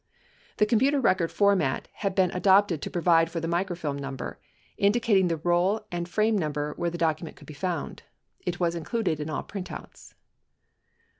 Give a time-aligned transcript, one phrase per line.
[0.57, 4.39] 1094 The computer record format had been adapted to provide for the microfilm number,
[4.75, 8.01] indicating the role and frame number where the document could be found.
[8.43, 10.15] It was included in all printouts.